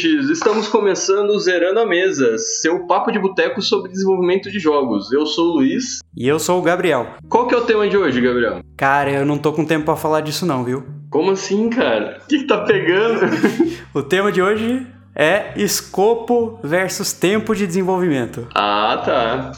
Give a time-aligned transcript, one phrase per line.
[0.00, 0.30] ouvintes!
[0.30, 5.12] Estamos começando Zerando a Mesa, seu papo de boteco sobre desenvolvimento de jogos.
[5.12, 6.00] Eu sou o Luiz.
[6.16, 7.14] E eu sou o Gabriel.
[7.28, 8.60] Qual que é o tema de hoje, Gabriel?
[8.76, 10.84] Cara, eu não tô com tempo pra falar disso não, viu?
[11.10, 12.20] Como assim, cara?
[12.22, 13.20] O que, que tá pegando?
[13.92, 18.46] o tema de hoje é escopo versus tempo de desenvolvimento.
[18.54, 19.52] Ah, tá.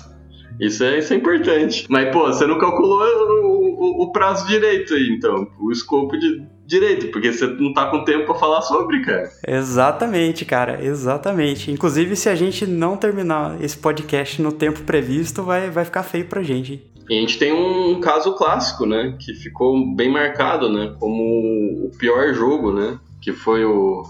[0.61, 1.87] Isso é, isso é importante.
[1.89, 5.47] Mas, pô, você não calculou o, o, o prazo direito aí, então.
[5.61, 9.31] O escopo de direito, porque você não tá com tempo para falar sobre, cara.
[9.47, 11.71] Exatamente, cara, exatamente.
[11.71, 16.25] Inclusive, se a gente não terminar esse podcast no tempo previsto, vai, vai ficar feio
[16.25, 16.83] pra gente.
[17.11, 21.91] E a gente tem um caso clássico, né, que ficou bem marcado, né, como o
[21.99, 24.03] pior jogo, né, que foi o,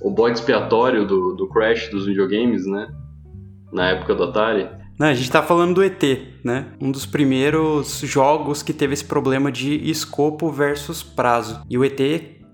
[0.00, 2.88] o bode expiatório do, do Crash dos videogames, né,
[3.72, 4.68] na época do Atari.
[5.02, 6.00] Não, a gente tá falando do ET,
[6.44, 6.66] né?
[6.80, 11.60] Um dos primeiros jogos que teve esse problema de escopo versus prazo.
[11.68, 12.00] E o ET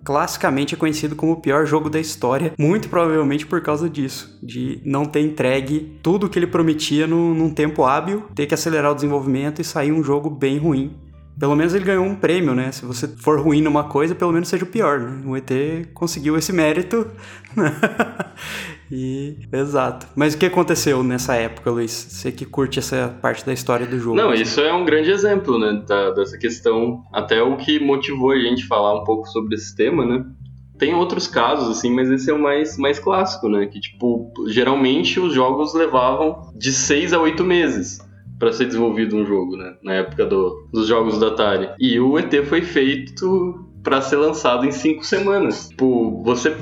[0.03, 4.81] classicamente é conhecido como o pior jogo da história, muito provavelmente por causa disso, de
[4.83, 8.93] não ter entregue tudo o que ele prometia no, num tempo hábil, ter que acelerar
[8.93, 10.97] o desenvolvimento e sair um jogo bem ruim.
[11.39, 12.73] Pelo menos ele ganhou um prêmio, né?
[12.73, 15.23] Se você for ruim numa coisa, pelo menos seja o pior, né?
[15.27, 15.51] O ET
[15.93, 17.07] conseguiu esse mérito.
[18.91, 20.07] E exato.
[20.17, 21.93] Mas o que aconteceu nessa época, Luiz?
[21.93, 24.17] Você que curte essa parte da história do jogo.
[24.17, 27.03] Não, isso é um grande exemplo, né, da, dessa questão.
[27.13, 30.25] Até o que motivou a gente falar um pouco sobre esse tema, né?
[30.79, 33.67] Tem outros casos, assim, mas esse é o mais, mais clássico, né?
[33.67, 37.99] Que, tipo, geralmente os jogos levavam de seis a oito meses
[38.39, 39.75] para ser desenvolvido um jogo, né?
[39.83, 41.71] Na época do, dos jogos da Atari.
[41.81, 45.71] E o ET foi feito para ser lançado em cinco semanas.
[45.71, 46.55] Tipo, você.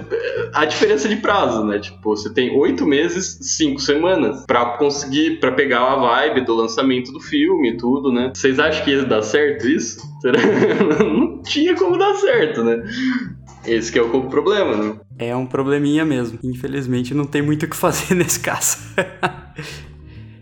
[0.53, 1.81] A diferença de prazo, né?
[1.81, 7.13] Tipo, você tem oito meses, cinco semanas para conseguir, para pegar a vibe do lançamento
[7.13, 8.31] do filme e tudo, né?
[8.33, 10.07] Vocês acham que ia dar certo isso?
[11.03, 12.85] Não tinha como dar certo, né?
[13.67, 14.95] Esse que é o problema, né?
[15.19, 16.39] É um probleminha mesmo.
[16.45, 18.79] Infelizmente não tem muito o que fazer nesse caso.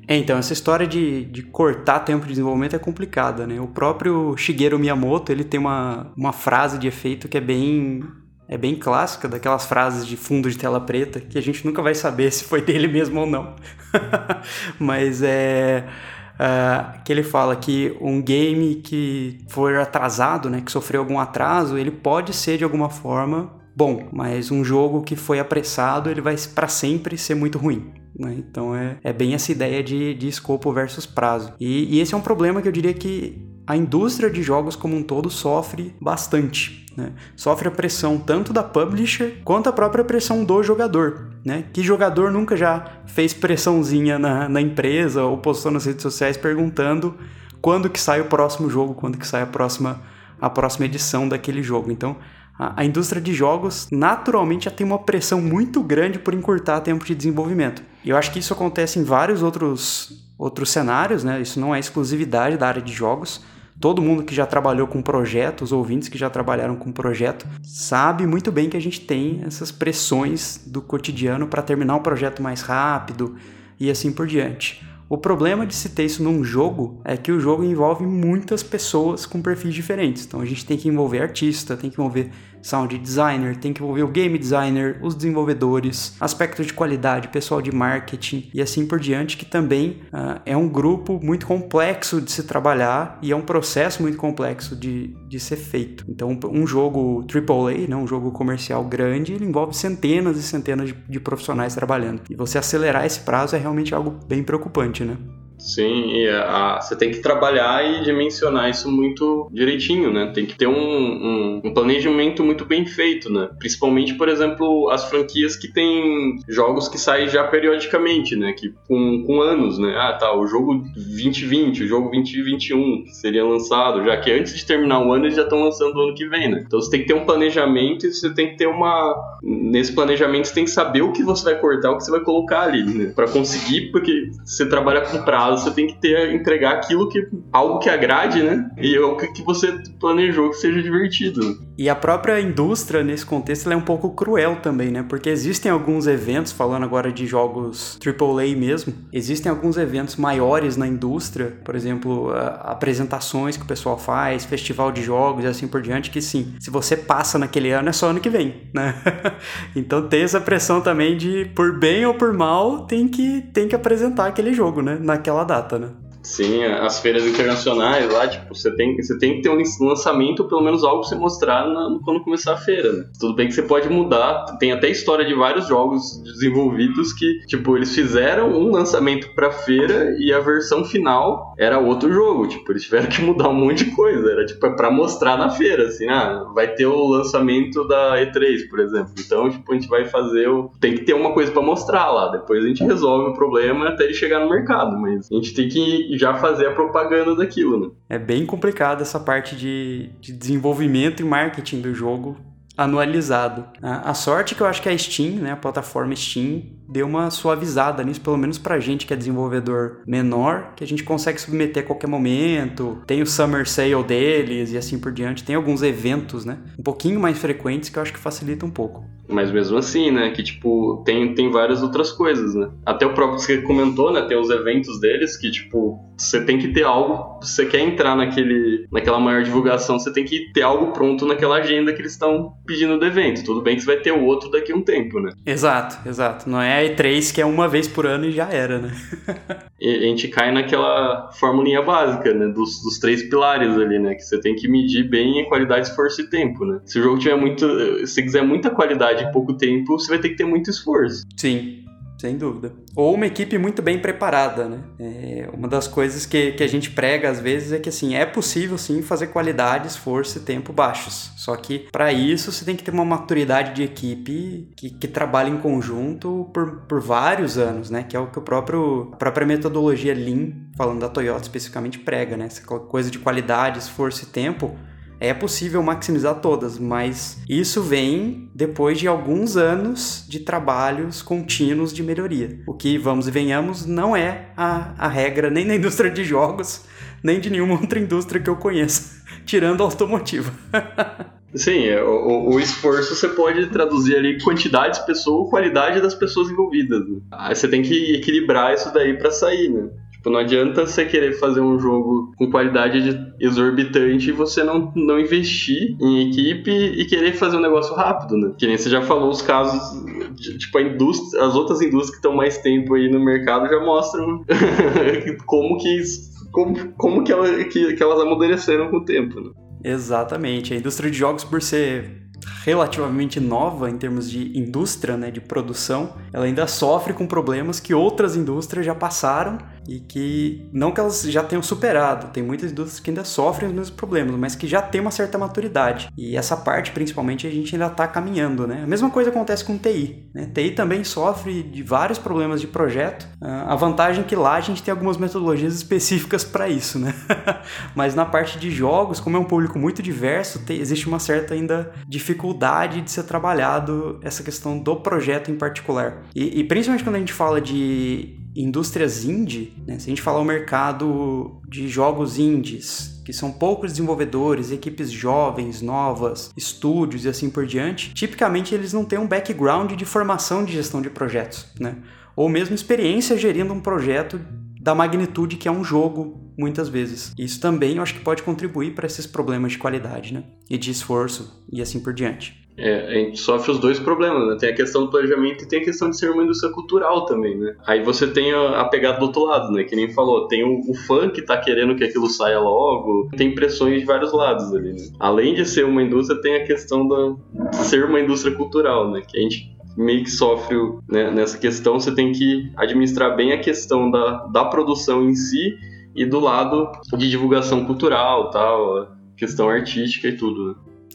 [0.06, 3.60] É, então, essa história de, de cortar tempo de desenvolvimento é complicada, né?
[3.60, 8.03] O próprio Shigeru Miyamoto, ele tem uma, uma frase de efeito que é bem
[8.47, 11.94] é bem clássica, daquelas frases de fundo de tela preta, que a gente nunca vai
[11.94, 13.56] saber se foi dele mesmo ou não.
[14.78, 15.87] Mas é.
[16.34, 21.78] Uh, que ele fala que um game que for atrasado, né, que sofreu algum atraso,
[21.78, 26.34] ele pode ser de alguma forma bom, mas um jogo que foi apressado, ele vai
[26.53, 27.92] para sempre ser muito ruim.
[28.19, 28.36] Né?
[28.38, 31.52] Então é, é bem essa ideia de, de escopo versus prazo.
[31.58, 34.97] E, e esse é um problema que eu diria que a indústria de jogos como
[34.97, 36.84] um todo sofre bastante.
[36.97, 37.12] Né?
[37.34, 41.30] Sofre a pressão tanto da publisher quanto a própria pressão do jogador.
[41.44, 41.64] Né?
[41.72, 47.14] Que jogador nunca já fez pressãozinha na, na empresa ou postou nas redes sociais perguntando
[47.60, 50.03] quando que sai o próximo jogo, quando que sai a próxima,
[50.41, 51.91] a próxima edição daquele jogo.
[51.91, 52.16] Então
[52.58, 57.14] a, indústria de jogos naturalmente já tem uma pressão muito grande por encurtar tempo de
[57.14, 57.82] desenvolvimento.
[58.04, 61.41] E eu acho que isso acontece em vários outros, outros cenários, né?
[61.41, 63.41] Isso não é exclusividade da área de jogos.
[63.81, 68.53] Todo mundo que já trabalhou com projetos, ouvintes que já trabalharam com projeto, sabe muito
[68.53, 73.37] bem que a gente tem essas pressões do cotidiano para terminar o projeto mais rápido
[73.81, 74.86] e assim por diante.
[75.09, 79.26] O problema de se ter isso num jogo é que o jogo envolve muitas pessoas
[79.26, 80.25] com perfis diferentes.
[80.25, 82.31] Então a gente tem que envolver artista, tem que envolver
[82.64, 87.70] sound designer, tem que envolver o game designer, os desenvolvedores, aspectos de qualidade, pessoal de
[87.70, 92.44] marketing e assim por diante, que também uh, é um grupo muito complexo de se
[92.44, 96.04] trabalhar e é um processo muito complexo de, de ser feito.
[96.08, 100.94] Então, um jogo AAA, né, um jogo comercial grande, ele envolve centenas e centenas de,
[100.94, 102.22] de profissionais trabalhando.
[102.30, 105.19] E você acelerar esse prazo é realmente algo bem preocupante, né?
[105.64, 110.30] Sim, e a, você tem que trabalhar e dimensionar isso muito direitinho, né?
[110.34, 113.48] Tem que ter um, um, um, planejamento muito bem feito, né?
[113.58, 118.53] Principalmente, por exemplo, as franquias que têm jogos que saem já periodicamente, né?
[118.53, 119.97] Que com, com anos, né?
[119.97, 124.66] Ah, tá, o jogo 2020, o jogo 2021 que seria lançado, já que antes de
[124.66, 126.62] terminar o ano eles já estão lançando o ano que vem, né?
[126.66, 129.15] Então você tem que ter um planejamento e você tem que ter uma...
[129.42, 132.21] Nesse planejamento você tem que saber o que você vai cortar, o que você vai
[132.21, 133.12] colocar ali, né?
[133.16, 137.78] Pra conseguir, porque você trabalha com prazo você tem que ter entregar aquilo que algo
[137.78, 138.71] que agrade, né?
[138.78, 141.64] E o que você planejou que seja divertido.
[141.76, 145.04] E a própria indústria nesse contexto é um pouco cruel também, né?
[145.09, 150.86] Porque existem alguns eventos, falando agora de jogos AAA mesmo, existem alguns eventos maiores na
[150.86, 156.10] indústria, por exemplo, apresentações que o pessoal faz, festival de jogos e assim por diante,
[156.10, 158.94] que sim, se você passa naquele ano é só ano que vem, né?
[159.74, 163.74] então tem essa pressão também de por bem ou por mal tem que tem que
[163.74, 164.98] apresentar aquele jogo, né?
[165.00, 165.88] Naquela data, né?
[166.24, 170.62] Sim, as feiras internacionais lá, tipo, você tem, você tem que ter um lançamento, pelo
[170.62, 173.04] menos algo pra você mostrar na, quando começar a feira, né?
[173.21, 177.76] Tudo bem que você pode mudar, tem até história de vários jogos desenvolvidos que, tipo,
[177.76, 182.84] eles fizeram um lançamento pra feira e a versão final era outro jogo, tipo, eles
[182.84, 186.09] tiveram que mudar um monte de coisa, era tipo, é pra mostrar na feira, assim,
[186.09, 190.48] ah, vai ter o lançamento da E3, por exemplo, então, tipo, a gente vai fazer
[190.48, 190.70] o...
[190.80, 194.04] tem que ter uma coisa para mostrar lá, depois a gente resolve o problema até
[194.04, 197.91] ele chegar no mercado, mas a gente tem que já fazer a propaganda daquilo, né?
[198.09, 202.37] É bem complicado essa parte de, de desenvolvimento e marketing do jogo
[202.76, 203.66] anualizado.
[203.82, 208.03] A, sorte que eu acho que a Steam, né, a plataforma Steam, deu uma suavizada
[208.03, 211.86] nisso, pelo menos pra gente que é desenvolvedor menor, que a gente consegue submeter a
[211.86, 213.03] qualquer momento.
[213.06, 215.44] Tem o Summer Sale deles e assim por diante.
[215.44, 219.04] Tem alguns eventos, né, um pouquinho mais frequentes que eu acho que facilita um pouco.
[219.28, 220.30] Mas mesmo assim, né?
[220.30, 222.70] Que tipo, tem, tem várias outras coisas, né?
[222.84, 224.22] Até o próprio que você comentou, né?
[224.22, 227.41] Tem os eventos deles que, tipo, você tem que ter algo.
[227.42, 231.56] Se você quer entrar naquele, naquela maior divulgação, você tem que ter algo pronto naquela
[231.56, 233.45] agenda que eles estão pedindo do evento.
[233.45, 235.33] Tudo bem que você vai ter o outro daqui a um tempo, né?
[235.45, 236.49] Exato, exato.
[236.49, 238.93] Não é a E3 que é uma vez por ano e já era, né?
[239.81, 242.47] e a gente cai naquela formulinha básica, né?
[242.49, 244.15] Dos, dos três pilares ali, né?
[244.15, 246.81] Que você tem que medir bem a qualidade, esforço e tempo, né?
[246.84, 248.07] Se o jogo tiver muito.
[248.07, 251.25] Se quiser muita qualidade de pouco tempo, você vai ter que ter muito esforço.
[251.37, 251.84] Sim,
[252.19, 252.72] sem dúvida.
[252.95, 254.81] Ou uma equipe muito bem preparada, né?
[254.99, 258.25] É, uma das coisas que, que a gente prega às vezes é que assim, é
[258.25, 261.33] possível sim fazer qualidade, esforço e tempo baixos.
[261.37, 265.50] Só que para isso você tem que ter uma maturidade de equipe que, que trabalha
[265.50, 268.05] em conjunto por, por vários anos, né?
[268.05, 272.37] Que é o que o próprio, a própria metodologia Lean, falando da Toyota especificamente, prega,
[272.37, 272.47] né?
[272.47, 274.75] Essa coisa de qualidade, esforço e tempo
[275.25, 282.02] é possível maximizar todas, mas isso vem depois de alguns anos de trabalhos contínuos de
[282.02, 282.61] melhoria.
[282.66, 286.85] O que, vamos e venhamos, não é a, a regra nem na indústria de jogos,
[287.23, 290.52] nem de nenhuma outra indústria que eu conheça, tirando a automotiva.
[291.54, 296.12] Sim, é, o, o, esforço você pode traduzir ali quantidade de pessoas ou qualidade das
[296.12, 297.09] pessoas envolvidas.
[297.09, 297.20] Né?
[297.30, 299.88] Aí você tem que equilibrar isso daí para sair, né?
[300.25, 305.21] Tipo, não adianta você querer fazer um jogo com qualidade exorbitante e você não, não
[305.21, 308.54] investir em equipe e querer fazer um negócio rápido, né?
[308.56, 310.02] Que nem você já falou os casos,
[310.35, 313.78] de, tipo, a indústria, as outras indústrias que estão mais tempo aí no mercado já
[313.80, 314.42] mostram
[315.44, 316.02] como que
[316.50, 319.50] como, como que, ela, que, que elas amadureceram com o tempo, né?
[319.85, 320.73] Exatamente.
[320.73, 322.23] A indústria de jogos, por ser
[322.64, 327.93] relativamente nova em termos de indústria, né, de produção, ela ainda sofre com problemas que
[327.93, 333.00] outras indústrias já passaram e que não que elas já tenham superado, tem muitas indústrias
[333.00, 336.09] que ainda sofrem os mesmos problemas, mas que já tem uma certa maturidade.
[336.16, 338.83] E essa parte, principalmente, a gente ainda está caminhando, né?
[338.83, 340.49] A mesma coisa acontece com TI, né?
[340.55, 343.28] TI também sofre de vários problemas de projeto.
[343.43, 347.14] Ah, a vantagem é que lá a gente tem algumas metodologias específicas para isso, né?
[347.95, 351.93] mas na parte de jogos, como é um público muito diverso, existe uma certa ainda
[352.09, 352.53] dificuldade
[353.02, 356.25] de ser trabalhado essa questão do projeto em particular.
[356.35, 359.99] E, e principalmente quando a gente fala de indústrias indie, né?
[359.99, 365.83] se a gente falar o mercado de jogos indies, que são poucos desenvolvedores, equipes jovens,
[365.83, 370.73] novas, estúdios e assim por diante, tipicamente eles não têm um background de formação de
[370.73, 371.97] gestão de projetos, né?
[372.37, 374.40] ou mesmo experiência gerindo um projeto
[374.80, 377.32] da magnitude que é um jogo, muitas vezes.
[377.38, 380.44] Isso também eu acho que pode contribuir para esses problemas de qualidade né?
[380.68, 382.64] e de esforço e assim por diante.
[382.76, 384.56] É, a gente sofre os dois problemas, né?
[384.58, 387.56] Tem a questão do planejamento e tem a questão de ser uma indústria cultural também,
[387.56, 387.76] né?
[387.87, 389.84] Aí você tem a, a pegada do outro lado, né?
[389.84, 393.54] Que nem falou, tem o, o, fã que tá querendo que aquilo saia logo, tem
[393.54, 395.08] pressões de vários lados ali, né?
[395.20, 397.37] Além de ser uma indústria, tem a questão da,
[397.75, 399.23] ser uma indústria cultural, né?
[399.26, 400.76] Que a gente meio que sofre
[401.08, 405.78] né, nessa questão, você tem que administrar bem a questão da, da produção em si
[406.14, 410.75] e do lado de divulgação cultural, tal, questão artística e tudo, né?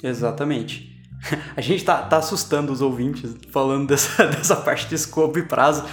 [0.10, 0.90] Exatamente.
[1.56, 5.86] A gente tá, tá assustando os ouvintes falando dessa, dessa parte de escopo e prazo,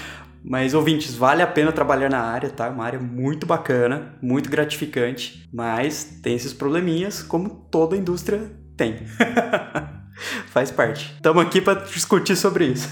[0.45, 2.69] mas ouvintes, vale a pena trabalhar na área, tá?
[2.69, 9.07] Uma área muito bacana, muito gratificante, mas tem esses probleminhas como toda indústria tem.
[10.47, 11.13] Faz parte.
[11.17, 12.89] Estamos aqui para discutir sobre isso.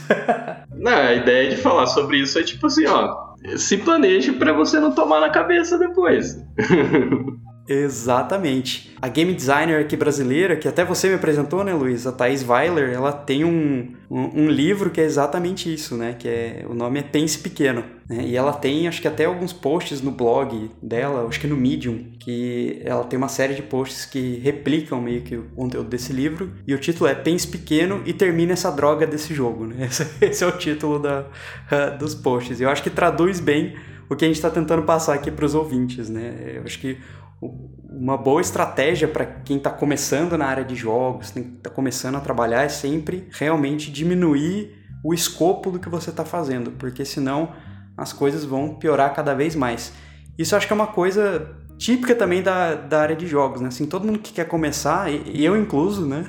[0.74, 4.80] não, a ideia de falar sobre isso é tipo assim, ó, se planeje para você
[4.80, 6.40] não tomar na cabeça depois.
[7.66, 8.94] Exatamente.
[9.00, 12.06] A game designer aqui brasileira, que até você me apresentou, né, Luiz?
[12.06, 16.14] A Thais Weiler, ela tem um, um, um, livro que é exatamente isso, né?
[16.18, 17.84] Que é, o nome é Pense Pequeno.
[18.08, 18.24] Né?
[18.26, 22.12] E ela tem, acho que até alguns posts no blog dela, acho que no Medium,
[22.20, 26.52] que ela tem uma série de posts que replicam meio que o conteúdo desse livro.
[26.66, 29.86] E o título é Pense Pequeno e termina essa droga desse jogo, né?
[29.94, 31.26] Esse, esse é o título da,
[31.98, 32.60] dos posts.
[32.60, 33.74] Eu acho que traduz bem
[34.08, 36.52] o que a gente está tentando passar aqui para os ouvintes, né?
[36.56, 36.98] Eu acho que
[37.40, 42.62] uma boa estratégia para quem está começando na área de jogos, está começando a trabalhar,
[42.62, 44.74] é sempre realmente diminuir
[45.04, 47.52] o escopo do que você está fazendo, porque senão
[47.96, 49.92] as coisas vão piorar cada vez mais.
[50.38, 53.68] Isso acho que é uma coisa típica também da, da área de jogos, né?
[53.68, 56.24] Assim, todo mundo que quer começar, e eu incluso, né?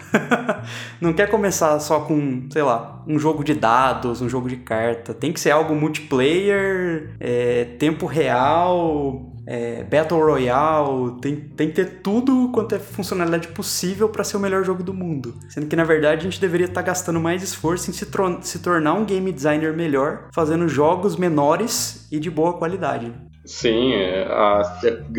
[1.00, 5.14] não quer começar só com, sei lá, um jogo de dados, um jogo de carta.
[5.14, 12.02] Tem que ser algo multiplayer, é, tempo real, é, Battle Royale, tem, tem que ter
[12.02, 15.36] tudo quanto é funcionalidade possível para ser o melhor jogo do mundo.
[15.50, 18.08] Sendo que na verdade a gente deveria estar tá gastando mais esforço em se,
[18.42, 23.14] se tornar um game designer melhor, fazendo jogos menores e de boa qualidade.
[23.46, 24.64] Sim, é, a,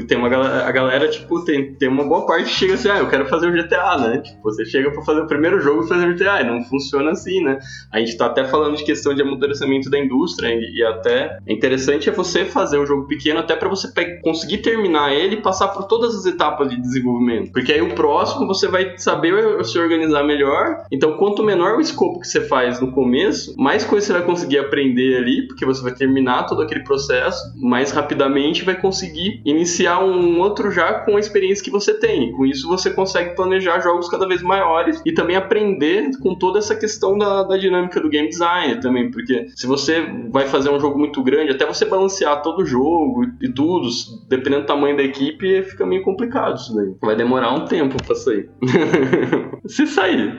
[0.09, 2.99] tem uma galera, a galera, tipo, tem, tem uma boa parte que chega assim, ah,
[2.99, 4.19] eu quero fazer o GTA, né?
[4.19, 7.13] Tipo, você chega pra fazer o primeiro jogo e fazer o GTA, e não funciona
[7.13, 7.59] assim, né?
[7.93, 11.53] A gente tá até falando de questão de amadurecimento da indústria, e, e até é
[11.53, 13.89] interessante é você fazer um jogo pequeno até para você
[14.23, 17.53] conseguir terminar ele e passar por todas as etapas de desenvolvimento.
[17.53, 22.19] Porque aí o próximo você vai saber se organizar melhor, então quanto menor o escopo
[22.19, 25.95] que você faz no começo, mais coisa você vai conseguir aprender ali, porque você vai
[25.95, 31.21] terminar todo aquele processo mais rapidamente rapidamente vai conseguir iniciar um outro já com a
[31.21, 32.33] experiência que você tem.
[32.33, 36.75] Com isso você consegue planejar jogos cada vez maiores e também aprender com toda essa
[36.75, 40.99] questão da, da dinâmica do game design também, porque se você vai fazer um jogo
[40.99, 43.89] muito grande, até você balancear todo o jogo e tudo,
[44.29, 46.95] dependendo do tamanho da equipe, fica meio complicado isso daí.
[47.01, 48.49] Vai demorar um tempo pra sair.
[49.67, 50.35] se sair.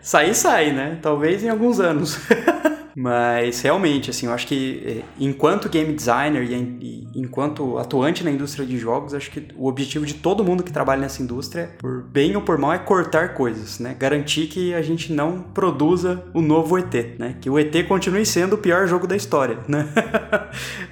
[0.00, 0.98] sair, sai, né?
[1.00, 2.18] Talvez em alguns anos.
[2.98, 8.66] Mas realmente, assim, eu acho que eh, enquanto game designer e, enquanto atuante na indústria
[8.66, 12.34] de jogos, acho que o objetivo de todo mundo que trabalha nessa indústria, por bem
[12.34, 13.94] ou por mal, é cortar coisas, né?
[13.96, 17.36] Garantir que a gente não produza o novo ET, né?
[17.40, 19.88] Que o ET continue sendo o pior jogo da história, né?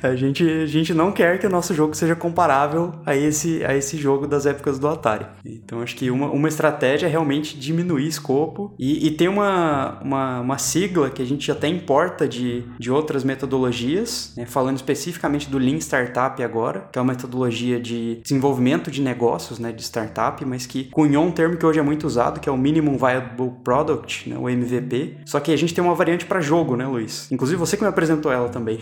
[0.00, 3.76] a, gente, a gente não quer que o nosso jogo seja comparável a esse, a
[3.76, 5.26] esse jogo das épocas do Atari.
[5.44, 10.40] Então acho que uma, uma estratégia é realmente diminuir escopo e, e tem uma, uma,
[10.40, 14.44] uma sigla que a gente até importa importa de, de outras metodologias, né?
[14.44, 19.72] falando especificamente do Lean Startup agora, que é uma metodologia de desenvolvimento de negócios, né,
[19.72, 22.56] de startup, mas que cunhou um termo que hoje é muito usado, que é o
[22.58, 25.18] Minimum Viable Product, né, o MVP.
[25.24, 27.32] Só que a gente tem uma variante para jogo, né, Luiz?
[27.32, 28.78] Inclusive você que me apresentou ela também.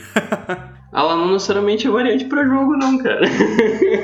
[0.93, 3.21] ela não necessariamente é variante para jogo, não, cara.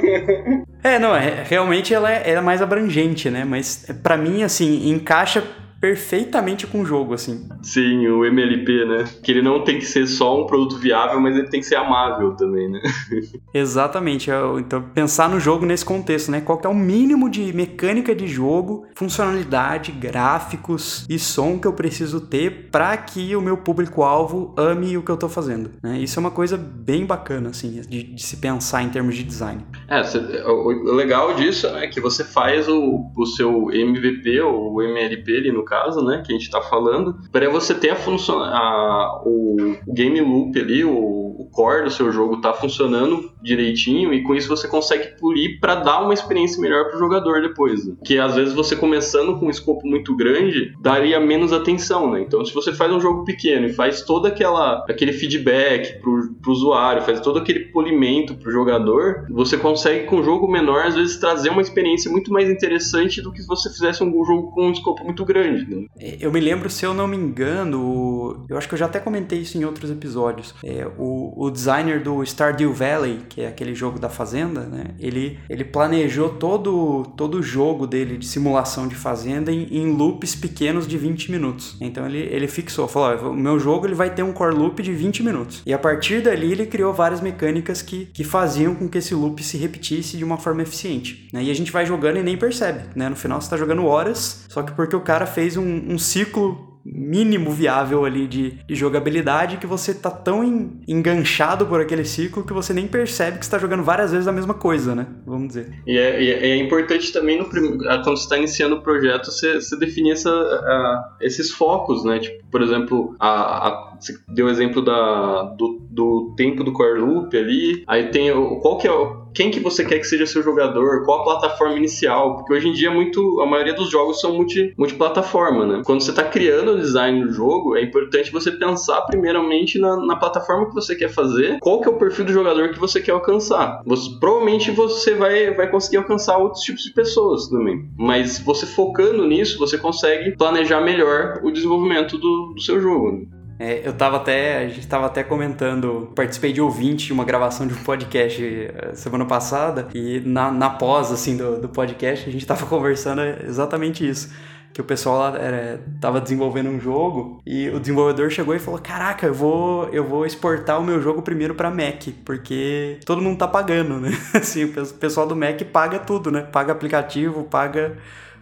[0.84, 3.44] é, não, é, realmente ela é, é mais abrangente, né?
[3.44, 5.42] Mas para mim, assim, encaixa
[5.80, 7.48] perfeitamente com o jogo, assim.
[7.62, 9.04] Sim, o MLP, né?
[9.22, 11.76] Que ele não tem que ser só um produto viável, mas ele tem que ser
[11.76, 12.80] amável também, né?
[13.54, 14.30] Exatamente.
[14.30, 16.40] É então, pensar no jogo nesse contexto, né?
[16.40, 22.20] Qual é o mínimo de mecânica de jogo, funcionalidade, gráficos e som que eu preciso
[22.20, 25.98] ter para que o meu público-alvo ame o que eu tô fazendo, né?
[25.98, 29.64] Isso é uma coisa bem bacana, assim, de, de se pensar em termos de design.
[29.88, 30.02] É,
[30.46, 35.52] o legal disso é que você faz o, o seu MVP ou o MLP ali
[35.52, 39.76] no caso, né, que a gente está falando, para você ter a função, a, o,
[39.86, 44.34] o, game loop ali, o, o core do seu jogo tá funcionando direitinho e com
[44.34, 47.86] isso você consegue polir para dar uma experiência melhor para o jogador depois.
[47.86, 47.94] Né?
[48.04, 52.20] Que às vezes você começando com um escopo muito grande daria menos atenção, né?
[52.20, 56.52] Então se você faz um jogo pequeno e faz todo aquela aquele feedback pro, pro
[56.52, 61.16] usuário, faz todo aquele polimento pro jogador, você consegue com um jogo menor às vezes
[61.16, 64.72] trazer uma experiência muito mais interessante do que se você fizesse um jogo com um
[64.72, 65.74] escopo muito grande.
[65.74, 65.86] Né?
[66.20, 69.38] Eu me lembro, se eu não me engano, eu acho que eu já até comentei
[69.38, 70.54] isso em outros episódios.
[70.64, 74.86] É, o, o designer do Stardew Valley, que é aquele jogo da fazenda, né?
[74.98, 80.34] Ele, ele planejou todo, todo o jogo dele de simulação de fazenda em, em loops
[80.34, 81.76] pequenos de 20 minutos.
[81.80, 84.92] Então ele, ele fixou, falou: o meu jogo ele vai ter um core loop de
[84.92, 85.62] 20 minutos.
[85.64, 89.42] E a partir dali ele criou várias mecânicas que, que faziam com que esse loop
[89.42, 91.28] se repetisse de uma forma eficiente.
[91.32, 91.44] Né?
[91.44, 93.08] E a gente vai jogando e nem percebe, né?
[93.08, 96.69] No final você está jogando horas, só que porque o cara fez um, um ciclo
[96.84, 102.44] mínimo viável ali de, de, jogabilidade que você tá tão en, enganchado por aquele ciclo
[102.44, 105.06] que você nem percebe que está jogando várias vezes a mesma coisa, né?
[105.26, 105.82] Vamos dizer.
[105.86, 109.76] E é, e é importante também no quando você está iniciando o projeto você, você
[109.78, 112.18] definir essa, a, esses focos, né?
[112.18, 117.00] Tipo, por exemplo, a, a, você deu o exemplo da, do, do tempo do core
[117.00, 120.26] loop ali, aí tem o, qual que é o quem que você quer que seja
[120.26, 124.20] seu jogador, qual a plataforma inicial, porque hoje em dia muito, a maioria dos jogos
[124.20, 125.82] são multi, multiplataforma, né?
[125.84, 130.16] Quando você está criando o design do jogo, é importante você pensar primeiramente na, na,
[130.16, 133.12] plataforma que você quer fazer, qual que é o perfil do jogador que você quer
[133.12, 133.80] alcançar.
[133.86, 139.26] Você, provavelmente você vai, vai conseguir alcançar outros tipos de pessoas também, mas você focando
[139.26, 143.12] nisso, você consegue planejar melhor o desenvolvimento do, do seu jogo.
[143.12, 143.39] Né?
[143.60, 147.66] É, eu tava até, a gente tava até comentando, participei de ouvinte de uma gravação
[147.66, 152.32] de um podcast eh, semana passada e na, na pós, assim, do, do podcast a
[152.32, 154.32] gente tava conversando exatamente isso
[154.72, 158.80] que o pessoal lá era, tava desenvolvendo um jogo e o desenvolvedor chegou e falou:
[158.80, 163.36] Caraca, eu vou, eu vou exportar o meu jogo primeiro para Mac, porque todo mundo
[163.36, 164.10] tá pagando, né?
[164.32, 166.42] Assim, o pessoal do Mac paga tudo, né?
[166.42, 167.96] Paga aplicativo, paga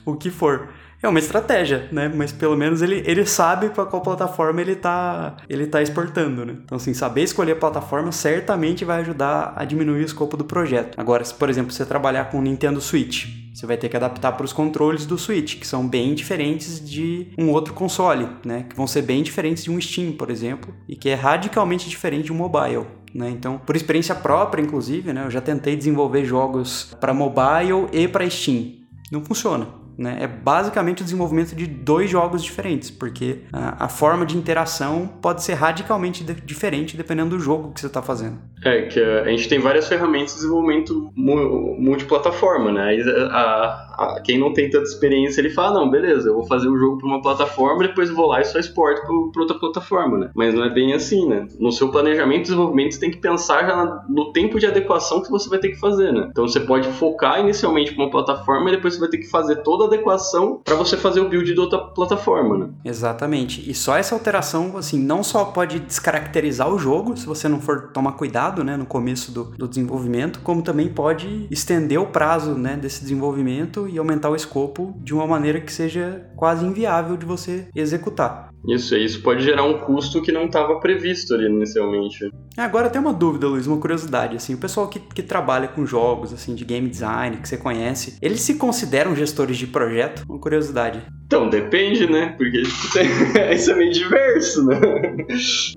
[0.05, 0.69] o que for.
[1.01, 2.09] É uma estratégia, né?
[2.13, 6.57] Mas pelo menos ele, ele sabe para qual plataforma ele tá, ele tá exportando, né?
[6.65, 11.01] Então, assim, saber escolher a plataforma certamente vai ajudar a diminuir o escopo do projeto.
[11.01, 14.33] Agora, se, por exemplo, você trabalhar com o Nintendo Switch, você vai ter que adaptar
[14.33, 18.67] para os controles do Switch, que são bem diferentes de um outro console, né?
[18.69, 22.27] Que vão ser bem diferentes de um Steam, por exemplo, e que é radicalmente diferente
[22.27, 22.87] de um mobile.
[23.15, 23.31] Né?
[23.31, 25.25] Então, por experiência própria, inclusive, né?
[25.25, 28.75] eu já tentei desenvolver jogos para mobile e para Steam.
[29.11, 29.88] Não funciona.
[29.99, 30.19] Né?
[30.21, 35.43] É basicamente o desenvolvimento de dois jogos diferentes, porque a, a forma de interação pode
[35.43, 38.39] ser radicalmente de, diferente dependendo do jogo que você está fazendo.
[38.65, 42.97] É, que a gente tem várias ferramentas de desenvolvimento multiplataforma, né?
[43.31, 46.77] A, a, quem não tem tanta experiência, ele fala, não, beleza, eu vou fazer o
[46.77, 49.03] jogo para uma plataforma, depois vou lá e só exporto
[49.33, 50.31] para outra plataforma, né?
[50.35, 51.47] Mas não é bem assim, né?
[51.59, 55.31] No seu planejamento de desenvolvimento, você tem que pensar já no tempo de adequação que
[55.31, 56.29] você vai ter que fazer, né?
[56.31, 59.57] Então você pode focar inicialmente para uma plataforma e depois você vai ter que fazer
[59.63, 62.71] toda adequação para você fazer o build de outra plataforma, né?
[62.85, 63.69] Exatamente.
[63.69, 67.91] E só essa alteração, assim, não só pode descaracterizar o jogo, se você não for
[67.93, 72.77] tomar cuidado, né, no começo do, do desenvolvimento, como também pode estender o prazo, né,
[72.77, 77.69] desse desenvolvimento e aumentar o escopo de uma maneira que seja quase inviável de você
[77.75, 78.51] executar.
[78.67, 82.31] Isso, isso pode gerar um custo que não estava previsto ali inicialmente.
[82.57, 86.33] Agora tem uma dúvida, Luiz, uma curiosidade, assim, o pessoal que, que trabalha com jogos,
[86.33, 90.25] assim, de game design, que você conhece, eles se consideram gestores de projeto?
[90.29, 91.03] Uma curiosidade.
[91.27, 92.35] Então, depende, né?
[92.39, 92.63] Porque
[93.53, 94.81] isso é meio diverso, né?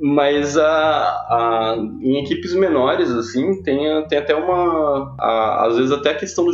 [0.01, 5.13] Mas a, a, em equipes menores, assim, tem, tem até uma.
[5.19, 6.53] A, às vezes até a questão do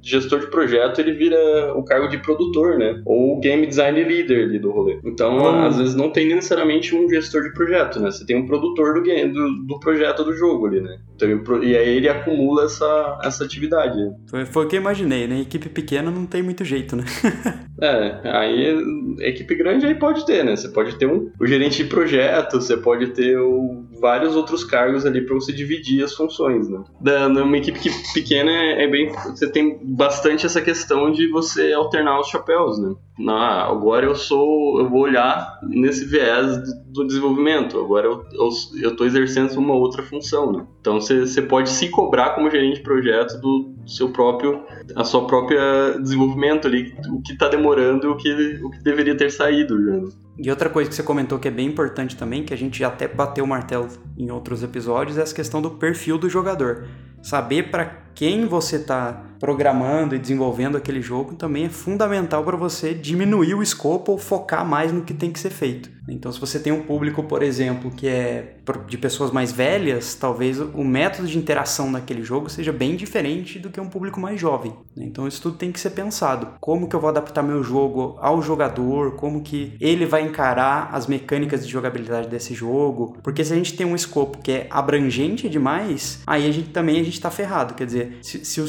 [0.00, 3.02] gestor de projeto ele vira o cargo de produtor, né?
[3.04, 4.98] Ou game design leader ali do rolê.
[5.04, 5.59] Então, hum.
[5.66, 8.10] Às vezes não tem necessariamente um gestor de projeto, né?
[8.10, 10.98] Você tem um produtor do, game, do, do projeto do jogo ali, né?
[11.24, 13.98] Então, e aí ele acumula essa, essa atividade.
[14.28, 15.40] Foi, foi o que eu imaginei, né?
[15.40, 17.04] Equipe pequena não tem muito jeito, né?
[17.80, 18.76] é, aí
[19.20, 20.56] equipe grande aí pode ter, né?
[20.56, 25.04] Você pode ter um, o gerente de projeto, você pode ter o, vários outros cargos
[25.04, 26.82] ali para você dividir as funções, né?
[27.00, 27.78] Da, numa equipe
[28.14, 29.12] pequena é, é, bem.
[29.26, 32.94] Você tem bastante essa questão de você alternar os chapéus, né?
[33.18, 34.80] Na, agora eu sou.
[34.80, 40.52] Eu vou olhar nesse viés do, do desenvolvimento, agora eu, tô exercendo uma outra função,
[40.52, 40.66] né?
[40.80, 44.64] Então você pode se cobrar como gerente de projeto do seu próprio.
[44.94, 49.16] a sua própria desenvolvimento ali, o que está demorando e o que, o que deveria
[49.16, 50.16] ter saído já.
[50.38, 53.06] E outra coisa que você comentou que é bem importante também, que a gente até
[53.06, 56.86] bateu o martelo em outros episódios, é essa questão do perfil do jogador.
[57.22, 62.92] Saber para quem você está programando e desenvolvendo aquele jogo também é fundamental para você
[62.92, 65.90] diminuir o escopo ou focar mais no que tem que ser feito.
[66.08, 70.60] Então, se você tem um público, por exemplo, que é de pessoas mais velhas, talvez
[70.60, 74.74] o método de interação naquele jogo seja bem diferente do que um público mais jovem.
[74.96, 76.48] Então, isso tudo tem que ser pensado.
[76.60, 79.16] Como que eu vou adaptar meu jogo ao jogador?
[79.16, 83.16] Como que ele vai encarar as mecânicas de jogabilidade desse jogo?
[83.22, 87.00] Porque se a gente tem um escopo que é abrangente demais, aí a gente também
[87.00, 87.74] a gente está ferrado.
[87.74, 88.64] Quer dizer, se, se o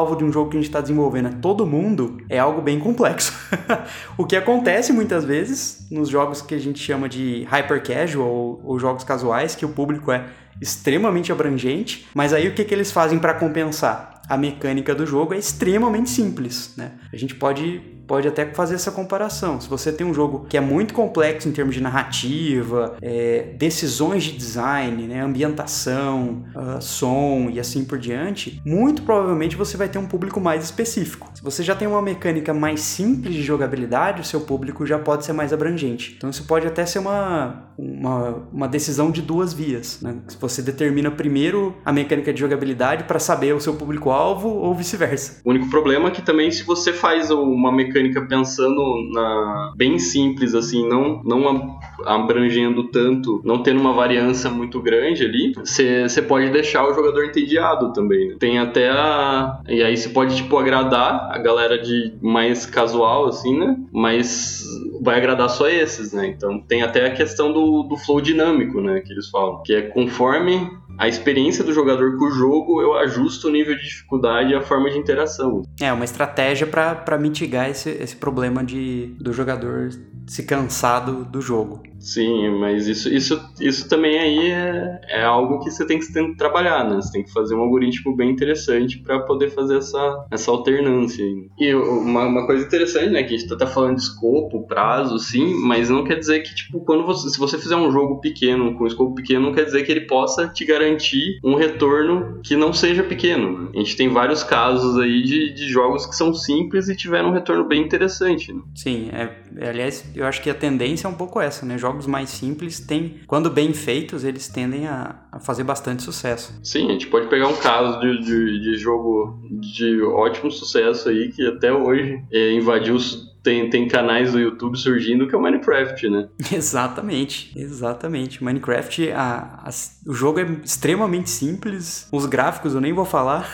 [0.00, 2.78] público-alvo de um jogo que a gente está desenvolvendo é todo mundo, é algo bem
[2.78, 3.32] complexo.
[4.16, 8.60] o que acontece muitas vezes nos jogos que a gente chama de hyper casual ou,
[8.64, 10.26] ou jogos casuais, que o público é
[10.60, 14.20] extremamente abrangente, mas aí o que, que eles fazem para compensar?
[14.28, 16.92] A mecânica do jogo é extremamente simples, né?
[17.12, 19.60] A gente pode pode até fazer essa comparação.
[19.60, 24.24] Se você tem um jogo que é muito complexo em termos de narrativa, é, decisões
[24.24, 29.98] de design, né, ambientação, uh, som e assim por diante, muito provavelmente você vai ter
[29.98, 31.30] um público mais específico.
[31.34, 35.24] Se você já tem uma mecânica mais simples de jogabilidade, o seu público já pode
[35.24, 36.14] ser mais abrangente.
[36.16, 40.00] Então isso pode até ser uma, uma, uma decisão de duas vias.
[40.02, 40.16] Né?
[40.26, 45.40] Se você determina primeiro a mecânica de jogabilidade para saber o seu público-alvo ou vice-versa.
[45.44, 48.80] O único problema é que também se você faz uma mecânica mecânica pensando
[49.12, 55.52] na bem simples assim, não não abrangendo tanto, não tendo uma variância muito grande ali,
[55.54, 58.28] você pode deixar o jogador entediado também.
[58.28, 58.36] Né?
[58.38, 63.58] Tem até a e aí você pode tipo agradar a galera de mais casual assim,
[63.58, 63.76] né?
[63.92, 64.64] Mas
[65.00, 66.26] vai agradar só esses, né?
[66.26, 69.00] Então tem até a questão do, do flow dinâmico, né?
[69.00, 73.48] Que eles falam, que é conforme a experiência do jogador com o jogo, eu ajusto
[73.48, 75.62] o nível de dificuldade e a forma de interação.
[75.80, 79.88] É, uma estratégia para mitigar esse, esse problema de, do jogador
[80.26, 81.82] se cansar do, do jogo.
[82.00, 86.32] Sim, mas isso, isso, isso também aí é, é algo que você tem que, tem
[86.32, 86.96] que trabalhar, né?
[86.96, 91.22] Você tem que fazer um algoritmo bem interessante para poder fazer essa, essa alternância.
[91.58, 95.54] E uma, uma coisa interessante, né, que a gente tá falando de escopo, prazo, sim,
[95.54, 98.86] mas não quer dizer que, tipo, quando você, se você fizer um jogo pequeno, com
[98.86, 103.02] escopo pequeno, não quer dizer que ele possa te garantir um retorno que não seja
[103.02, 103.70] pequeno.
[103.74, 107.32] A gente tem vários casos aí de, de jogos que são simples e tiveram um
[107.32, 108.52] retorno bem interessante.
[108.52, 108.62] Né?
[108.74, 111.76] Sim, é, aliás, eu acho que a tendência é um pouco essa, né?
[111.76, 116.58] Jogos mais simples têm, quando bem feitos, eles tendem a, a fazer bastante sucesso.
[116.62, 121.30] Sim, a gente pode pegar um caso de, de, de jogo de ótimo sucesso aí
[121.30, 122.98] que até hoje é, invadiu
[123.42, 126.28] tem, tem canais do YouTube surgindo que é o Minecraft, né?
[126.52, 128.42] Exatamente, exatamente.
[128.42, 129.70] Minecraft, a, a,
[130.06, 133.48] o jogo é extremamente simples, os gráficos eu nem vou falar,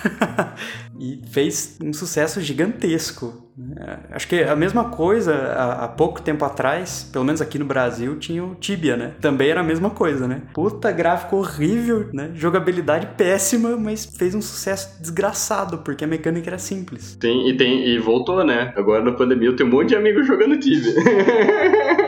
[0.98, 3.46] e fez um sucesso gigantesco.
[3.78, 8.18] É, acho que a mesma coisa, há, pouco tempo atrás, pelo menos aqui no Brasil,
[8.18, 9.12] tinha o Tibia, né?
[9.20, 10.42] Também era a mesma coisa, né?
[10.52, 12.30] Puta, gráfico horrível, né?
[12.34, 17.16] Jogabilidade péssima, mas fez um sucesso desgraçado, porque a mecânica era simples.
[17.16, 18.74] Tem, e, tem, e voltou, né?
[18.76, 20.94] Agora na pandemia eu tenho um monte de amigos jogando Tibia.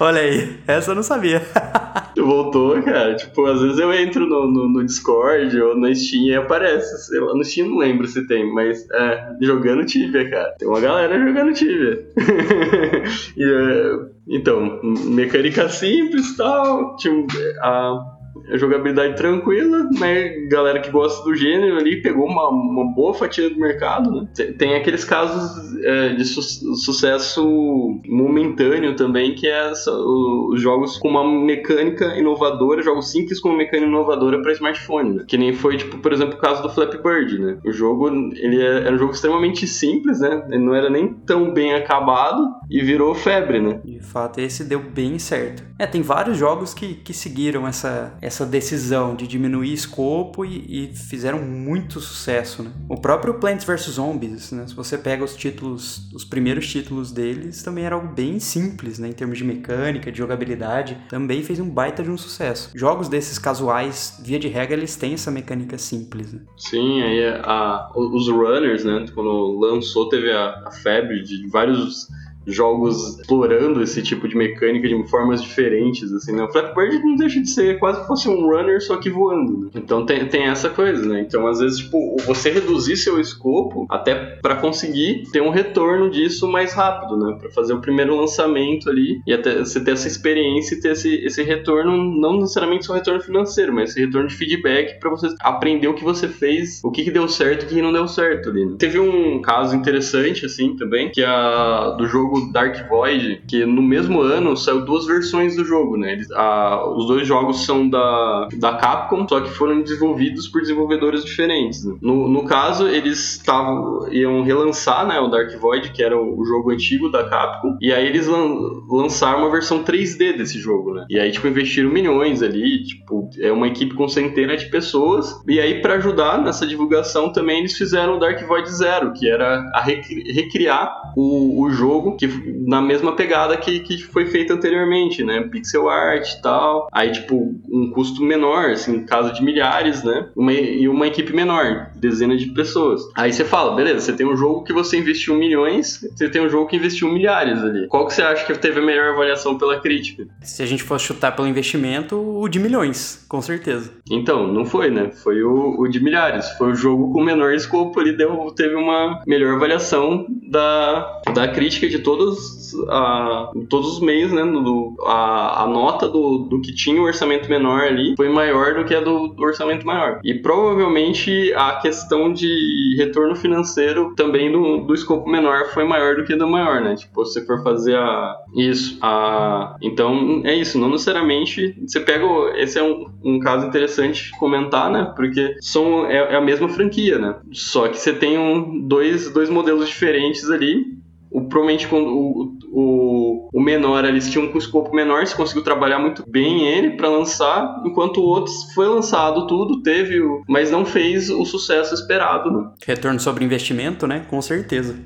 [0.00, 1.42] Olha aí, essa eu não sabia.
[2.16, 3.14] Voltou, cara.
[3.14, 7.16] Tipo, às vezes eu entro no, no, no, Discord ou na Steam e aparece.
[7.18, 10.54] Lá, no Steam não lembro se tem, mas é, jogando Tibia, cara.
[10.58, 12.04] Tem uma galera jogando Tibia.
[13.36, 16.96] e, é, então, mecânica simples e tal.
[16.96, 17.24] Tinha,
[17.60, 18.17] a,
[18.56, 23.58] jogabilidade tranquila, mas galera que gosta do gênero ali pegou uma, uma boa fatia do
[23.58, 24.28] mercado, né?
[24.58, 26.42] Tem aqueles casos é, de su
[26.76, 33.50] sucesso momentâneo também, que é essa, os jogos com uma mecânica inovadora, jogos simples com
[33.50, 35.24] uma mecânica inovadora para smartphone, né?
[35.26, 37.58] Que nem foi, tipo, por exemplo, o caso do Flappy Bird, né?
[37.64, 40.46] O jogo, ele é, era um jogo extremamente simples, né?
[40.48, 43.80] Ele não era nem tão bem acabado e virou febre, né?
[43.84, 45.62] De fato, esse deu bem certo.
[45.78, 50.96] É, tem vários jogos que, que seguiram essa, essa decisão de diminuir escopo e, e
[50.96, 52.70] fizeram muito sucesso, né?
[52.88, 54.66] O próprio Plants vs Zombies, né?
[54.66, 59.08] Se você pega os títulos, os primeiros títulos deles, também era algo bem simples, né?
[59.08, 62.70] Em termos de mecânica, de jogabilidade, também fez um baita de um sucesso.
[62.74, 66.40] Jogos desses casuais, via de regra, eles têm essa mecânica simples, né?
[66.56, 69.06] Sim, aí a, os runners, né?
[69.14, 72.08] Quando lançou, teve a, a febre de vários
[72.48, 76.42] jogos explorando esse tipo de mecânica de formas diferentes, assim, né?
[76.42, 79.70] O Flappy Bird não deixa de ser quase fosse um runner, só que voando, né?
[79.74, 81.20] Então tem, tem essa coisa, né?
[81.20, 86.48] Então, às vezes, tipo, você reduzir seu escopo até para conseguir ter um retorno disso
[86.48, 87.36] mais rápido, né?
[87.38, 91.14] Para fazer o primeiro lançamento ali e até você ter essa experiência e ter esse,
[91.24, 95.88] esse retorno, não necessariamente só retorno financeiro, mas esse retorno de feedback para você aprender
[95.88, 98.50] o que você fez, o que, que deu certo e o que não deu certo
[98.50, 98.64] ali.
[98.64, 98.76] Né?
[98.78, 104.20] Teve um caso interessante, assim, também, que a do jogo Dark Void, que no mesmo
[104.20, 106.12] ano saiu duas versões do jogo, né?
[106.12, 111.24] Eles, a, os dois jogos são da, da Capcom, só que foram desenvolvidos por desenvolvedores
[111.24, 111.84] diferentes.
[111.84, 111.96] Né?
[112.00, 116.44] No, no caso, eles tavam, iam relançar né, o Dark Void, que era o, o
[116.44, 118.46] jogo antigo da Capcom, e aí eles lan,
[118.88, 121.06] lançaram uma versão 3D desse jogo, né?
[121.08, 125.60] E aí, tipo, investiram milhões ali, tipo, é uma equipe com centenas de pessoas, e
[125.60, 129.80] aí, para ajudar nessa divulgação também, eles fizeram o Dark Void Zero, que era a
[129.80, 132.26] recri recriar o, o jogo que
[132.66, 135.42] na mesma pegada que, que foi feita anteriormente, né?
[135.42, 136.88] Pixel art e tal.
[136.92, 140.28] Aí, tipo, um custo menor, assim, caso de milhares, né?
[140.36, 143.02] Uma, e uma equipe menor, dezenas de pessoas.
[143.14, 146.48] Aí você fala, beleza, você tem um jogo que você investiu milhões, você tem um
[146.48, 147.86] jogo que investiu milhares ali.
[147.88, 150.26] Qual que você acha que teve a melhor avaliação pela crítica?
[150.42, 153.92] Se a gente fosse chutar pelo investimento, o de milhões, com certeza.
[154.10, 155.10] Então, não foi, né?
[155.10, 156.48] Foi o, o de milhares.
[156.58, 161.88] Foi o jogo com menor escopo, ele deu, teve uma melhor avaliação da, da crítica
[161.88, 164.42] de todos, a, todos os meios, né?
[164.42, 168.84] Do, a, a nota do, do que tinha o orçamento menor ali foi maior do
[168.86, 170.18] que a do, do, orçamento maior.
[170.24, 176.24] E provavelmente a questão de retorno financeiro também do, do escopo menor foi maior do
[176.24, 176.96] que do maior, né?
[176.96, 178.98] Tipo, se for fazer a, isso.
[179.02, 180.78] A, então, é isso.
[180.78, 181.76] Não necessariamente.
[181.86, 182.24] Você pega.
[182.56, 185.12] Esse é um, um caso interessante comentar, né?
[185.14, 187.36] Porque são, é, é a mesma franquia, né?
[187.52, 190.96] Só que você tem um, dois, dois modelos diferentes ali
[191.30, 195.98] o, provavelmente quando o, o, o menor eles tinham um escopo menor, se conseguiu trabalhar
[195.98, 201.30] muito bem ele para lançar, enquanto o outro foi lançado tudo, teve, mas não fez
[201.30, 202.50] o sucesso esperado.
[202.50, 202.70] Né?
[202.86, 204.24] Retorno sobre investimento, né?
[204.28, 204.96] Com certeza.